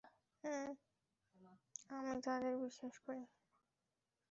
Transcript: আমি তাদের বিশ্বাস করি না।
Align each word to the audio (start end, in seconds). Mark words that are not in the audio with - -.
আমি 1.89 2.15
তাদের 2.21 2.53
বিশ্বাস 2.57 2.95
করি 2.99 3.21
না। 3.23 3.29